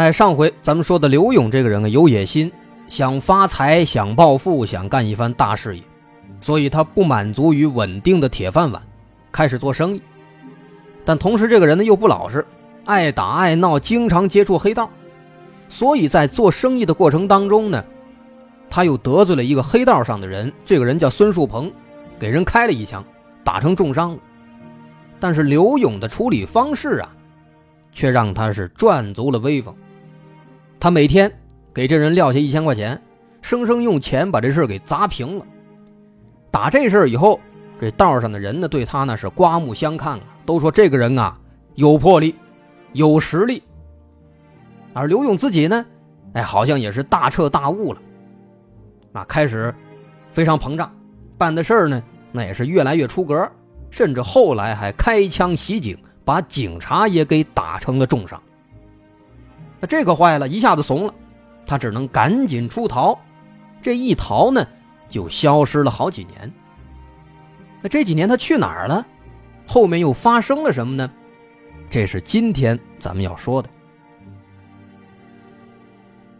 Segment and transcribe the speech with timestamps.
[0.00, 2.50] 在上回咱们说的刘勇这个人啊，有野心，
[2.88, 5.82] 想发财，想暴富，想干一番大事业，
[6.40, 8.82] 所以他不满足于稳定的铁饭碗，
[9.30, 10.02] 开始做生意。
[11.04, 12.44] 但同时，这个人呢又不老实，
[12.84, 14.90] 爱打爱闹，经常接触黑道，
[15.68, 17.84] 所以在做生意的过程当中呢，
[18.68, 21.70] 他又得罪了一个黑道上的人，这个人叫孙树鹏。
[22.18, 23.04] 给人开了一枪，
[23.42, 24.18] 打成重伤了。
[25.20, 27.08] 但是刘勇的处理方式啊，
[27.92, 29.74] 却让他是赚足了威风。
[30.84, 31.32] 他每天
[31.72, 33.00] 给这人撂下一千块钱，
[33.40, 35.46] 生生用钱把这事给砸平了。
[36.50, 37.40] 打这事以后，
[37.80, 41.40] 这道上的人呢，对他那是刮目相看啊，都说这个人啊
[41.76, 42.34] 有魄力，
[42.92, 43.62] 有实力。
[44.92, 45.86] 而刘勇自己呢，
[46.34, 48.02] 哎，好像也是大彻大悟了，
[49.14, 49.74] 啊，开始
[50.34, 50.94] 非常膨胀。
[51.38, 53.50] 办的事儿呢，那也是越来越出格，
[53.90, 55.96] 甚至后来还开枪袭警，
[56.26, 58.38] 把警察也给打成了重伤。
[59.84, 61.12] 那这个坏了，一下子怂了，
[61.66, 63.18] 他只能赶紧出逃。
[63.82, 64.66] 这一逃呢，
[65.10, 66.50] 就消失了好几年。
[67.82, 69.06] 那这几年他去哪儿了？
[69.66, 71.10] 后面又发生了什么呢？
[71.90, 73.68] 这是今天咱们要说的。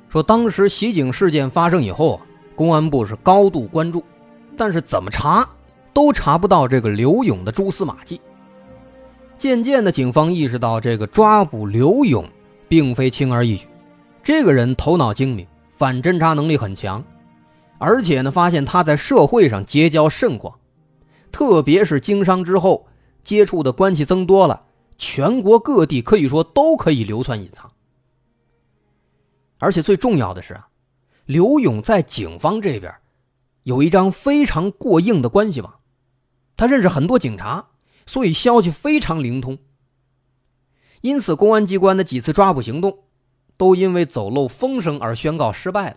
[0.09, 2.23] 说当时袭警事件发生以后啊，
[2.57, 4.03] 公安部是高度关注。
[4.57, 5.47] 但是怎么查，
[5.93, 8.19] 都查不到这个刘勇的蛛丝马迹。
[9.37, 12.25] 渐渐的，警方意识到这个抓捕刘勇
[12.69, 13.67] 并非轻而易举。
[14.23, 17.05] 这个人头脑精明，反侦查能力很强，
[17.79, 20.59] 而且呢，发现他在社会上结交甚广，
[21.31, 22.87] 特别是经商之后，
[23.23, 24.65] 接触的关系增多了，
[24.97, 27.71] 全国各地可以说都可以流窜隐藏。
[29.59, 30.69] 而且最重要的是啊，
[31.27, 32.93] 刘勇在警方这边。
[33.63, 35.81] 有一张非常过硬的关系网，
[36.55, 37.69] 他认识很多警察，
[38.05, 39.57] 所以消息非常灵通。
[41.05, 43.01] 因此，公安机关的几次抓捕行动，
[43.59, 45.97] 都因为走漏风声而宣告失败了。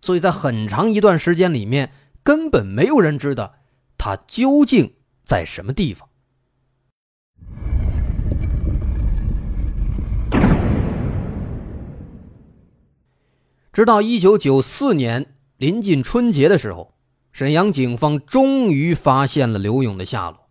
[0.00, 1.92] 所以在很长一段时间里面，
[2.22, 3.56] 根本没有人知道
[3.98, 4.94] 他究竟
[5.26, 6.08] 在什么地方。
[13.74, 15.34] 直到一九九四年。
[15.58, 16.94] 临近春节的时候，
[17.30, 20.48] 沈阳警方终于发现了刘勇的下落。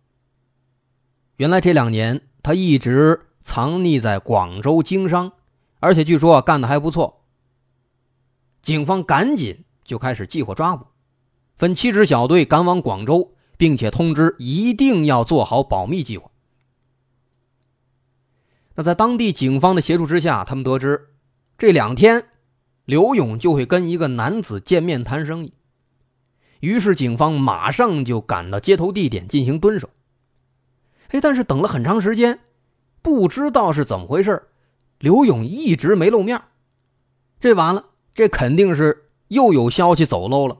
[1.36, 5.32] 原来这两年他一直藏匿在广州经商，
[5.80, 7.24] 而且据说干得还不错。
[8.62, 10.86] 警方赶紧就开始计划抓捕，
[11.56, 16.30] 分七支小队赶往广州，并且通知一定要做好保密计划。
[18.74, 21.08] 那在当地警方的协助之下，他们得知
[21.58, 22.26] 这两天。
[22.84, 25.54] 刘勇就会跟一个男子见面谈生意，
[26.58, 29.88] 于是警方马上就赶到接头地点进行蹲守。
[31.10, 32.40] 哎，但是等了很长时间，
[33.02, 34.40] 不知道是怎么回事，
[35.00, 36.40] 刘勇一直没露面。
[37.40, 40.56] 这完了，这肯定是又有消息走漏了。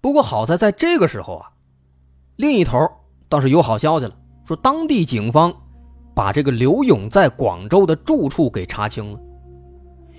[0.00, 1.52] 不过好在在这个时候啊，
[2.36, 2.90] 另一头
[3.28, 5.54] 倒是有好消息了，说当地警方
[6.12, 9.20] 把这个刘勇在广州的住处给查清了。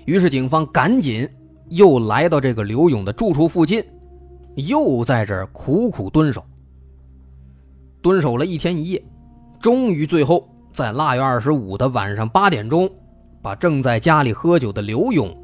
[0.06, 1.28] 于是，警方赶紧
[1.68, 3.84] 又来到这个刘勇的住处附近，
[4.54, 6.42] 又在这儿苦苦蹲守。
[8.00, 9.04] 蹲守了一天一夜，
[9.64, 12.86] 终于最后在腊月二十五的晚上八点钟，
[13.40, 15.34] 把正在家里喝酒的刘勇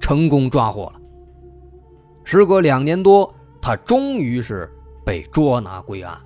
[0.00, 0.94] 成功抓获了。
[2.24, 3.32] 时隔两年多，
[3.62, 4.68] 他终于是
[5.06, 6.18] 被捉拿归案。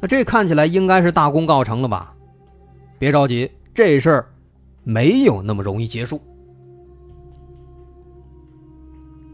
[0.00, 2.16] 那这看起来应该是大功告成了吧？
[2.98, 4.26] 别着急，这事儿。
[4.84, 6.18] 没有那么容易结束。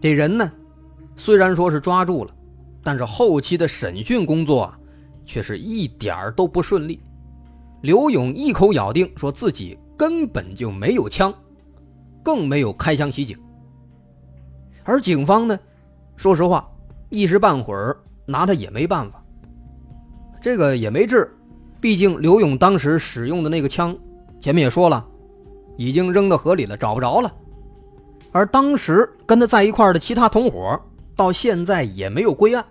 [0.01, 0.51] 这人呢，
[1.15, 2.35] 虽然说是抓住了，
[2.83, 4.75] 但是后期的审讯工作，
[5.29, 6.99] 却是一点儿都不顺利。
[7.83, 11.33] 刘勇一口咬定说自己根本就没有枪，
[12.25, 13.39] 更没有开枪袭警。
[14.85, 15.61] 而警方呢，
[16.17, 16.67] 说实话，
[17.11, 17.95] 一时半会儿
[18.25, 19.23] 拿他也没办法。
[20.41, 21.31] 这个也没治，
[21.79, 23.95] 毕竟刘勇当时使用的那个枪，
[24.41, 25.07] 前面也说了。
[25.77, 27.33] 已经扔到河里了，找不着了。
[28.33, 30.81] 而当时跟他在一块的其他同伙，
[31.15, 32.65] 到现在也没有归案，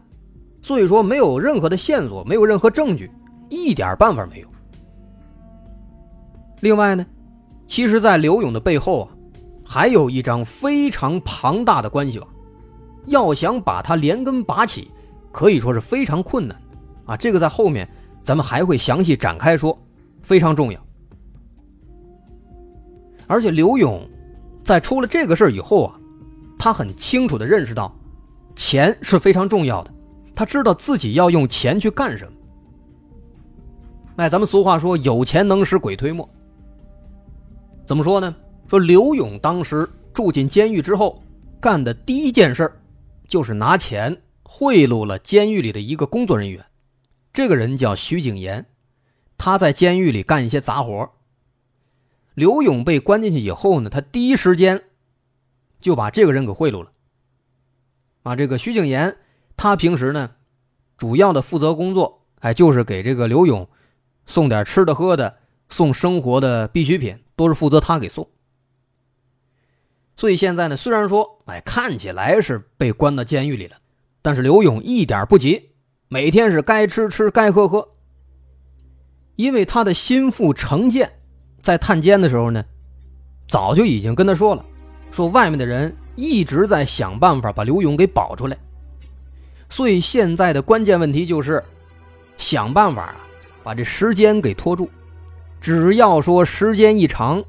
[0.67, 3.09] 所以说没有任何的线索，没有任何证据，
[3.47, 4.47] 一点办法没有。
[6.59, 7.05] 另外呢，
[7.67, 9.07] 其实，在刘勇的背后啊，
[9.65, 12.27] 还有一张非常庞大的关系网，
[13.05, 14.91] 要想把他连根拔起，
[15.31, 16.61] 可以说是非常困难
[17.05, 17.15] 啊。
[17.15, 17.87] 这个在后面
[18.21, 19.81] 咱们还会详细展开说，
[20.21, 20.85] 非常重要。
[23.25, 24.05] 而且刘勇
[24.65, 25.95] 在出了这个事儿以后啊，
[26.59, 27.89] 他很清楚的认识到，
[28.53, 29.93] 钱是非常重要的，
[30.37, 32.37] 他知道自己要用钱去干什么。
[34.17, 36.29] 哎，咱们俗话说，有钱能使鬼推磨。
[37.83, 38.35] 怎么说呢？
[38.67, 41.19] 说刘勇当时住进监狱之后，
[41.59, 42.71] 干的第一件事
[43.27, 46.63] 就是拿钱贿赂了监狱里的一个工作人员。
[47.33, 48.63] 这个人叫徐景言，
[49.39, 51.09] 他在监狱里干一些杂活。
[52.35, 54.83] 刘勇被关进去以后呢，他第一时间
[55.81, 56.91] 就把这个人给贿赂了。
[58.21, 59.17] 啊，这个徐景言，
[59.57, 60.31] 他平时呢，
[60.95, 63.67] 主要的负责工作，哎，就是给这个刘勇。
[64.27, 65.37] 送点吃的喝的，
[65.69, 68.29] 送生活的必需品，都是负责他给送。
[70.15, 73.77] 所以现在呢，虽然说，哎，看起来是被关到监狱里了，
[74.21, 75.69] 但是刘勇一点不急，
[76.09, 77.87] 每天是该吃吃，该喝喝。
[79.37, 81.09] 因为他的心腹程建，
[81.61, 82.65] 在探监的时候呢，
[83.47, 84.65] 早就已经跟他说了，
[85.11, 88.57] 说外面的人一直在想办法把刘勇给保出来，
[89.69, 91.63] 所以现在的关键问题就是
[92.37, 93.17] 想办法啊。
[93.63, 94.89] 把这时间给拖住，
[95.59, 97.43] 只要说时间一长，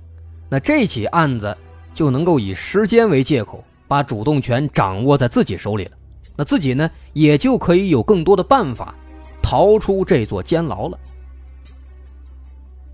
[0.48, 1.56] 那这起案子
[1.94, 5.92] 就能够以时间为借口，把主动权掌握在自己手里了。
[6.34, 8.92] 那自己呢，也就可以有更多的办法
[9.40, 10.98] 逃出这座监牢了。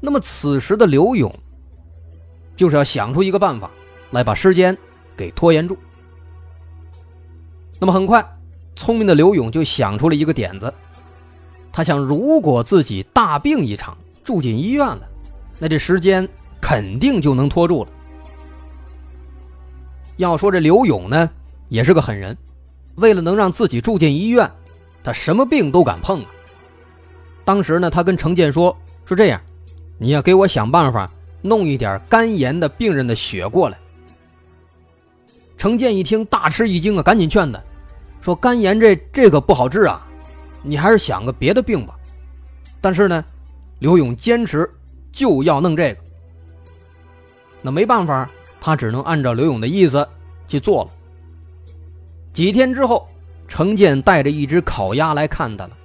[0.00, 1.34] 那么此时的刘勇，
[2.54, 3.70] 就是要想出一个办法
[4.10, 4.76] 来把时间
[5.16, 5.78] 给拖延住。
[7.80, 8.22] 那么很快，
[8.76, 10.72] 聪明的刘勇就想出了一个点子。
[11.72, 15.02] 他想，如果自己大病一场，住进医院了，
[15.58, 16.28] 那这时间
[16.60, 17.90] 肯定就能拖住了。
[20.16, 21.28] 要说这刘勇呢，
[21.68, 22.36] 也是个狠人，
[22.94, 24.48] 为了能让自己住进医院，
[25.02, 26.30] 他什么病都敢碰啊。
[27.44, 29.40] 当时呢，他跟程建说：“说这样，
[29.98, 31.10] 你要给我想办法
[31.42, 33.76] 弄一点肝炎的病人的血过来。”
[35.58, 37.60] 程建一听，大吃一惊啊，赶紧劝他，
[38.24, 40.00] 说：“肝炎这这个不好治啊。”
[40.66, 41.94] 你还是想个别的病吧，
[42.80, 43.22] 但是呢，
[43.80, 44.66] 刘勇坚持
[45.12, 46.00] 就要弄这个。
[47.60, 50.08] 那没办法，他只能按照刘勇的意思
[50.48, 50.90] 去做了。
[52.32, 53.06] 几天之后，
[53.46, 55.76] 程建带着一只烤鸭来看他了。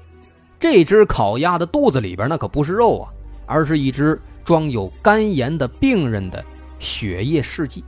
[0.58, 3.12] 这只烤鸭的肚子里边那可不是肉啊，
[3.46, 6.42] 而是一只装有肝炎的病人的
[6.80, 7.84] 血液试剂。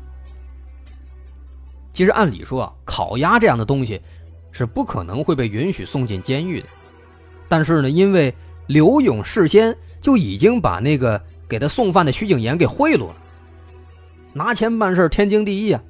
[1.93, 4.01] 其实按理说啊，烤鸭这样的东西
[4.51, 6.67] 是不可能会被允许送进监狱的。
[7.47, 8.33] 但是呢，因为
[8.67, 13.15] 刘勇事先就已经把那个给他送饭的徐景言给贿赂了，
[14.33, 15.83] 拿钱办事天经地义啊，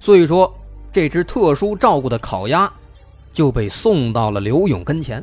[0.00, 0.54] 所以说
[0.90, 2.72] 这只特殊照顾的烤鸭
[3.32, 5.22] 就被送到了刘勇跟前。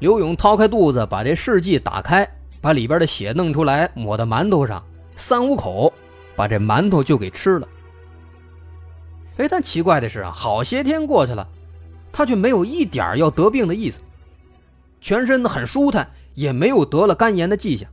[0.00, 2.28] 刘勇掏开肚子，把这试剂打开，
[2.60, 4.82] 把里边的血弄出来，抹到馒头上，
[5.16, 5.92] 三五口
[6.34, 7.68] 把这馒头就给吃了。
[9.40, 11.48] 哎，但奇怪的是啊，好些天过去了。
[12.12, 14.00] 他却没有一点要得病的意思，
[15.00, 17.88] 全身很舒坦，也没有得了肝炎的迹象。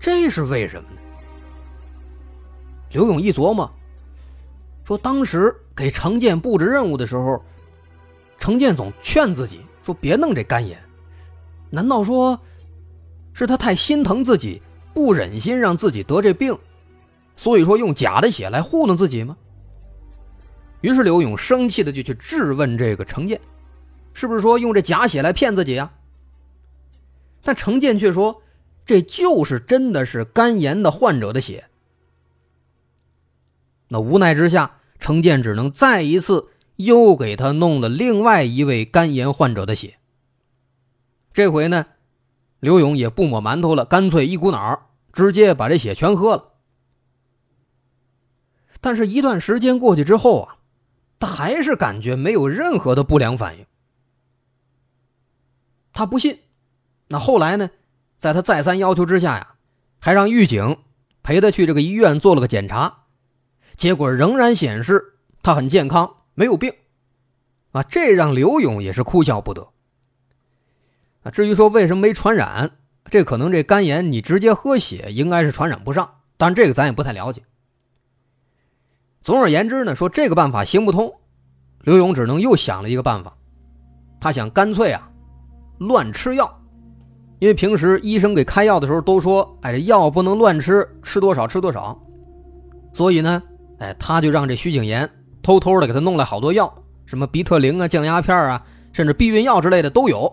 [0.00, 0.96] 这是为什么呢？
[2.90, 3.70] 刘勇一琢磨，
[4.84, 7.40] 说当时给程建布置任务的时候，
[8.38, 10.76] 程建总劝自己说别弄这肝炎，
[11.70, 12.40] 难道说
[13.34, 14.60] 是他太心疼自己，
[14.92, 16.58] 不忍心让自己得这病，
[17.36, 19.36] 所以说用假的血来糊弄自己吗？
[20.84, 23.40] 于是刘勇生气的就去质问这个程建，
[24.12, 25.90] 是不是说用这假血来骗自己啊？
[27.42, 28.42] 但程建却说，
[28.84, 31.70] 这就是真的是肝炎的患者的血。
[33.88, 39.96] 那无奈之下，程建只能再一次又给他弄了另外一位肝炎患者的血。
[41.32, 41.86] 这回呢，
[42.60, 46.52] 刘勇也不抹馒头了，干脆一股脑直接把这血全喝了。
[48.82, 50.53] 但是，一段时间过去之后啊。
[51.24, 53.64] 他还是感觉没有任何的不良反应，
[55.94, 56.40] 他不信。
[57.08, 57.70] 那后来呢，
[58.18, 59.54] 在他再三要求之下呀，
[59.98, 60.76] 还让狱警
[61.22, 63.04] 陪他去这个医院做了个检查，
[63.74, 66.70] 结果仍然显示他很健康，没有病。
[67.72, 69.70] 啊，这让刘勇也是哭笑不得。
[71.22, 72.72] 啊，至于说为什么没传染，
[73.06, 77.42] 这可能这肝炎你直接喝血应该是传染不上，但这个咱也不太了解。
[79.24, 81.10] 总而言之呢，说这个办法行不通，
[81.84, 83.34] 刘勇只能又想了一个办法，
[84.20, 85.10] 他想干脆啊，
[85.78, 86.60] 乱吃药，
[87.38, 91.98] 因为平时医生给开药的时候都说，哎，这药不能乱吃，吃多少吃多少。
[92.92, 93.42] 所以呢，
[93.78, 95.08] 哎，他就让这徐景言
[95.42, 96.70] 偷偷的给他弄来好多药，
[97.06, 98.62] 什么鼻特灵啊、降压片啊，
[98.92, 100.30] 甚至避孕药之类的都有。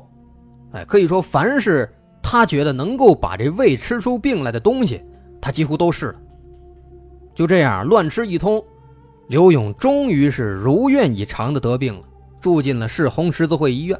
[0.74, 1.90] 哎，可以说凡是
[2.22, 5.02] 他觉得能够把这胃吃出病来的东西，
[5.40, 6.16] 他几乎都试了。
[7.34, 8.62] 就这样乱吃一通，
[9.32, 12.04] 刘勇终于是如愿以偿的得病了，
[12.42, 13.98] 住进了市红十字会医院。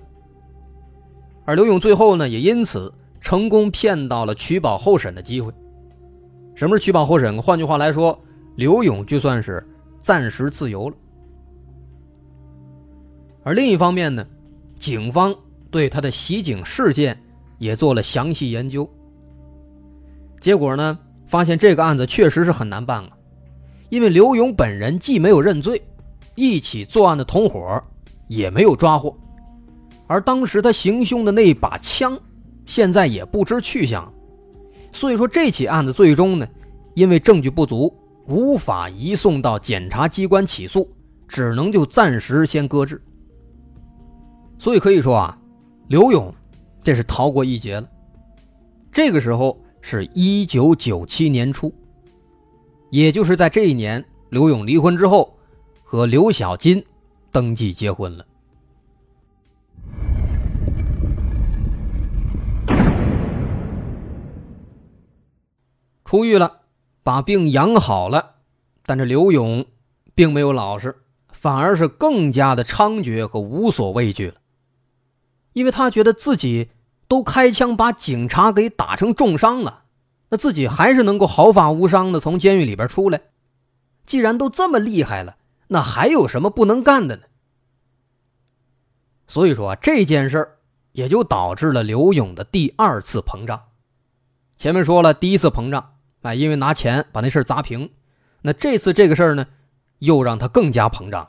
[1.46, 5.50] 而刘勇最后呢，也因此成功骗到了取保候审的机会。
[6.54, 7.42] 什么是取保候审？
[7.42, 8.22] 换句话来说，
[8.58, 9.66] 刘勇就算是
[10.02, 10.96] 暂时自由了。
[13.42, 14.28] 而另一方面呢，
[14.80, 15.34] 警方
[15.70, 17.18] 对他的袭警事件
[17.58, 18.86] 也做了详细研究。
[20.42, 23.10] 结果呢，发现这个案子确实是很难办了，
[23.92, 25.82] 因为刘勇本人既没有认罪，
[26.36, 27.84] 一起作案的同伙
[28.30, 29.14] 也没有抓获。
[30.08, 32.18] 而当时他行凶的那把枪，
[32.66, 34.10] 现在也不知去向，
[34.94, 36.48] 所以说这起案子最终呢，
[36.96, 37.94] 因为证据不足，
[38.28, 40.90] 无法移送到检察机关起诉，
[41.28, 43.02] 只能就暂时先搁置。
[44.58, 45.38] 所以可以说啊，
[45.90, 46.34] 刘勇
[46.82, 47.90] 这是逃过一劫了。
[48.90, 51.74] 这个时候是一九九七年初，
[52.92, 55.38] 也就是在这一年，刘勇离婚之后，
[55.82, 56.86] 和刘小金
[57.32, 58.26] 登记结婚了。
[66.04, 66.64] 出狱了，
[67.02, 68.36] 把病养好了，
[68.86, 69.66] 但这刘勇
[70.14, 74.36] 并没有老实，反而是更加的猖獗和无所畏惧了。
[75.54, 76.72] 因为他觉得自己
[77.08, 79.84] 都开枪把警察给打成重伤了，
[80.32, 83.22] 那自己还是能够毫发无伤的从监狱里边出来。
[84.06, 87.24] 既然都这么厉害了，那还有什么不能干的呢？
[89.28, 90.58] 所以说啊这件事儿
[90.94, 93.62] 也就导致了刘勇的第二次膨胀。
[94.58, 95.96] 前面说了，第一次膨胀。
[96.22, 97.90] 哎，因为拿钱把那事砸平，
[98.42, 99.48] 那这次这个事儿呢，
[100.00, 101.28] 又让他更加膨胀。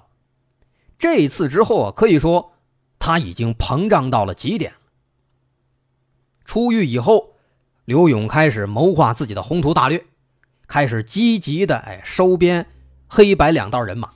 [0.98, 2.52] 这一次之后啊，可以说
[2.98, 4.74] 他已经膨胀到了极点。
[6.44, 7.31] 出狱以后，
[7.84, 10.04] 刘勇开始谋划自己的宏图大略，
[10.68, 12.64] 开始积极的哎收编
[13.08, 14.08] 黑白两道人马，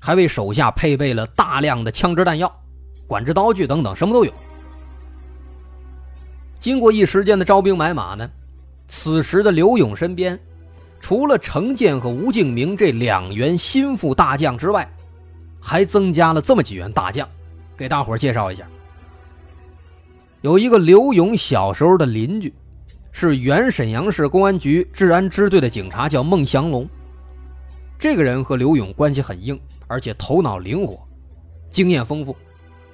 [0.00, 2.52] 还为手下配备了大量的枪支弹药、
[3.06, 4.32] 管制刀具等等，什么都有。
[6.58, 8.28] 经过一时间的招兵买马呢。
[8.88, 10.38] 此时的刘勇身边，
[11.00, 14.88] 除了程建和吴敬明这两员心腹大将之外，
[15.60, 17.28] 还增加了这么几员大将，
[17.76, 18.64] 给大伙介绍一下。
[20.40, 22.54] 有一个刘勇小时候的邻居，
[23.18, 26.86] 是原沈阳市公安局治安支队的警察，叫孟祥龙。
[27.98, 31.00] 这个人和刘勇关系很硬，而且头脑灵活，
[31.70, 32.36] 经验丰富，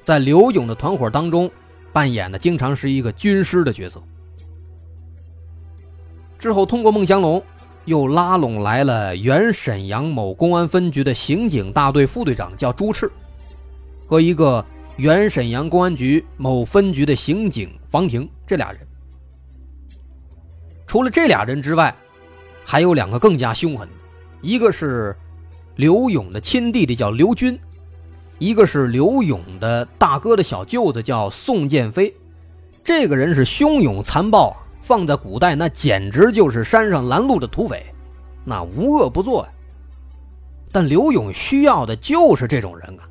[0.04, 1.50] 在刘勇的团伙当中，
[1.92, 4.00] 扮演的经常是一个军师的角色。
[6.38, 7.42] 之后，通过孟祥龙，
[7.84, 13.10] 又拉拢来了原沈阳某公安分局的刑警大队副队长，叫朱赤，
[14.06, 14.64] 和一个
[14.98, 18.78] 原沈阳公安局某分局的刑警房婷，这俩人。
[20.92, 21.96] 除了这俩人之外，
[22.66, 23.88] 还有两个更加凶狠，
[24.42, 25.16] 一个是
[25.76, 27.54] 刘勇的亲弟弟，叫刘军；
[28.36, 32.14] 一个是刘勇的大哥的小舅子，叫宋建飞。
[32.84, 34.54] 这个人是凶勇残暴。
[34.82, 37.86] 放在古代，那简直就是山上拦路的土匪，
[38.44, 39.48] 那无恶不作呀。
[40.72, 43.08] 但刘勇需要的就是这种人啊，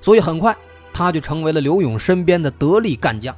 [0.00, 0.56] 所以很快
[0.92, 3.32] 他就成为了刘勇身边的得力干将。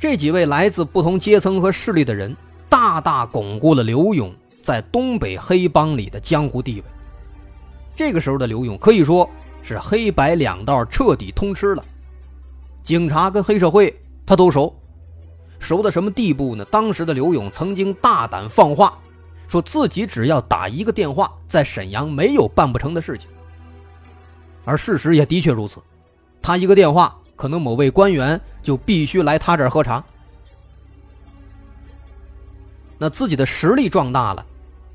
[0.00, 2.34] 这几位来自不同阶层和势力的人，
[2.70, 6.86] 大大巩固了刘勇在东北黑帮里的江湖地位。
[7.94, 9.28] 这个时候的刘勇可以说
[9.62, 11.84] 是黑白两道彻底通吃了，
[12.82, 14.74] 警察跟黑社会他都熟。
[15.58, 16.64] 熟到什么地步呢？
[16.64, 18.96] 当时的刘勇曾经大胆放话，
[19.48, 23.28] 说自己只要打一个电话，在沈阳没有办不成的事情。
[24.64, 25.78] 而事实也的确如此，
[26.40, 30.04] 他一个电话，可能某位官员就必须来他这儿喝茶。
[32.98, 34.44] 那自己的实力壮大了，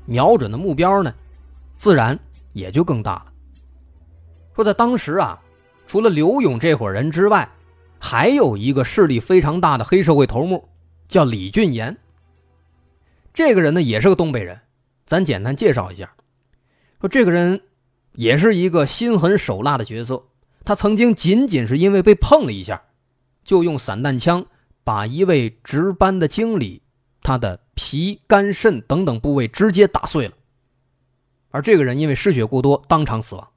[0.04, 1.12] 瞄准的目标呢，
[1.76, 2.16] 自然
[2.52, 3.26] 也就更大了。
[4.54, 5.36] 说在当时啊，
[5.88, 7.48] 除了刘勇这伙人之外，
[7.98, 10.68] 还有一个势力非常大的黑社会头目，
[11.08, 11.98] 叫李俊岩。
[13.34, 14.56] 这个人呢，也是个东北人，
[15.04, 16.08] 咱简单介绍一下。
[17.00, 17.60] 说这个人
[18.12, 20.22] 也是一个心狠手辣的角色。
[20.66, 22.82] 他曾经仅仅是因为被碰了一下，
[23.44, 24.44] 就用散弹枪
[24.82, 26.82] 把一位值班的经理
[27.22, 30.34] 他的脾、肝、肾等等部位直接打碎了。
[31.50, 33.48] 而这个人因为失血过多，当场死亡。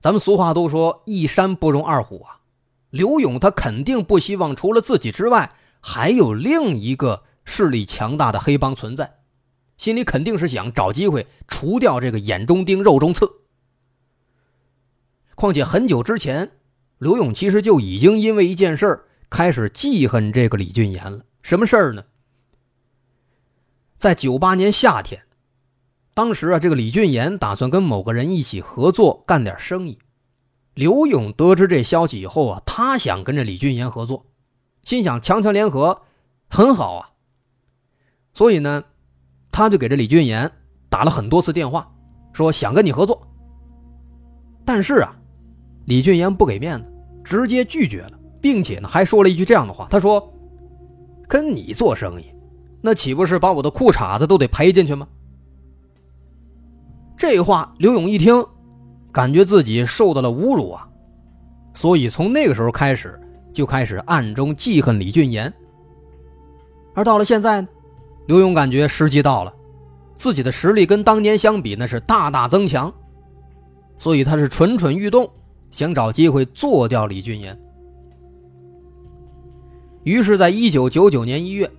[0.00, 2.40] 咱们俗话都说“一山不容二虎”啊，
[2.90, 5.50] 刘勇他肯定不希望除了自己之外，
[5.80, 9.20] 还有另一个势力强大的黑帮存在，
[9.78, 13.26] 心里肯定是想找机会除掉这个眼中钉、肉中刺。
[15.36, 16.50] 况且很久之前，
[16.98, 21.22] 刘勇其实就已经因为一件事儿开始记恨这个李俊岩了。
[21.42, 22.02] 什么事儿呢？
[23.98, 25.22] 在九八年夏天，
[26.14, 29.98] 当时啊，这个李俊岩打算跟某个人一起合作干点生意。
[30.72, 34.26] 刘勇得知这消息以后啊，他想跟着李俊岩合作，
[34.84, 36.02] 心想强强联合
[36.48, 37.10] 很好啊。
[38.32, 38.82] 所以呢，
[39.52, 40.50] 他就给这李俊岩
[40.88, 41.90] 打了很多次电话，
[42.32, 43.26] 说想跟你合作。
[44.64, 45.16] 但是啊，
[45.86, 46.86] 李俊岩不给面子，
[47.24, 50.32] 直接拒绝了，并且呢，还说了一句这样的话：“他说，
[51.26, 52.26] 跟你做生意，
[52.80, 55.08] 那岂不是把我的裤衩子都得赔进去吗？”
[57.16, 58.44] 这话刘勇一听。
[59.12, 60.86] 感觉自己受到了侮辱啊，
[61.72, 63.18] 所以从那个时候开始
[63.50, 65.50] 就开始暗中记恨李俊岩。
[66.94, 67.68] 而到了现在呢，
[68.26, 69.50] 刘勇感觉时机到了，
[70.16, 72.92] 自己的实力跟当年相比那是大大增强，
[73.96, 75.26] 所以他是蠢蠢欲动，
[75.76, 77.54] 想找机会做掉李俊岩。
[80.04, 81.70] 于是，在一九九九年一月，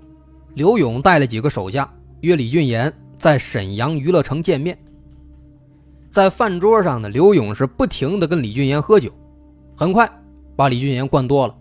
[0.53, 4.77] 刘勇带了几个手下约李俊岩在沈阳娱乐城见面。
[6.11, 9.11] 在饭桌上呢，刘勇是不停的跟李俊岩喝酒，
[9.75, 10.07] 很快
[10.55, 11.57] 把李俊岩灌多了，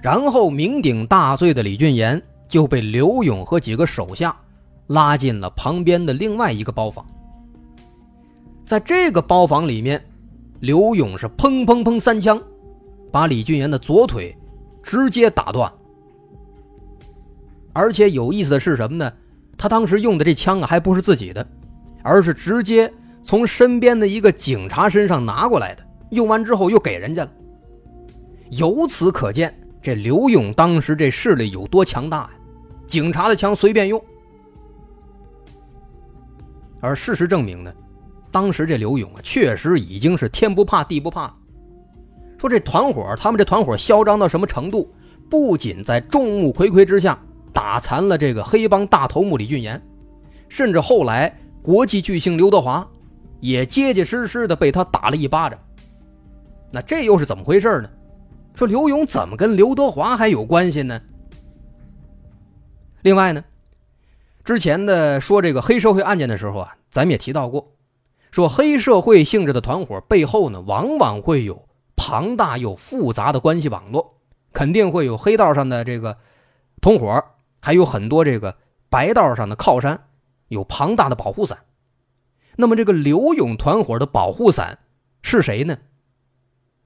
[0.00, 4.32] 然后酩酊大醉的李俊岩就被刘勇和几个手下
[4.86, 7.04] 拉进了旁边的另外一个包房。
[8.64, 10.00] 在这个包房里面，
[10.62, 12.40] 刘勇是砰砰砰三枪，
[13.10, 14.36] 把李俊岩的左腿
[14.80, 15.70] 直接打断。
[17.72, 19.12] 而且有意思的是什么呢？
[19.58, 21.44] 他当时用的这枪啊，还不是自己的，
[22.02, 22.90] 而是直接。
[23.24, 27.30] 从身边的一个警察身上拿过来的，用完之后又给人家了。
[28.50, 32.30] 由此可见，这刘勇当时这势力有多强大呀！
[32.86, 34.00] 警察的枪随便用。
[36.80, 37.72] 而事实证明呢，
[38.32, 41.32] 当时这刘勇啊，确实已经是天不怕地不怕。
[42.38, 44.92] 说这团伙，他们这团伙嚣张到什么程度？
[45.30, 47.18] 不仅在众目睽睽之下
[47.52, 49.80] 打残了这个黑帮大头目李俊岩，
[50.48, 52.84] 甚至后来国际巨星刘德华。
[53.40, 55.58] 也结结实实的被他打了一巴掌，
[56.70, 57.90] 那这又是怎么回事呢？
[58.54, 61.00] 说刘勇怎么跟刘德华还有关系呢？
[63.00, 63.42] 另外呢，
[64.44, 67.66] 之前的说这个黑社会案件的时候啊，咱们也提到过，
[68.32, 74.14] 说黑社会性质的团伙背后呢，往往会有庞大又复杂的关系网络，
[74.54, 76.16] 肯定会有黑道上的这个
[76.80, 77.22] 同伙，
[77.60, 78.56] 还有很多这个
[78.88, 80.02] 白道上的靠山，
[80.48, 81.58] 有庞大的保护伞。
[82.56, 84.78] 那么这个刘勇团伙的保护伞
[85.20, 85.76] 是谁呢？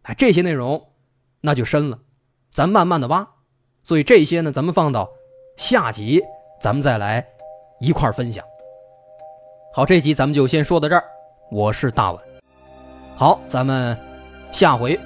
[0.03, 0.89] 哎，这些内容
[1.43, 2.01] 那就深了，
[2.53, 3.27] 咱慢慢的挖。
[3.85, 5.09] 所以这些呢，咱们放到
[5.57, 6.21] 下集，
[6.61, 7.25] 咱们再来
[7.79, 8.45] 一块分享。
[9.73, 11.05] 好，这集咱们就先说到这儿。
[11.49, 12.21] 我是大碗，
[13.15, 13.97] 好，咱们
[14.51, 14.99] 下回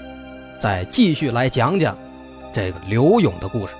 [0.58, 1.94] 再继续来讲讲
[2.50, 3.74] 这个刘勇的故事。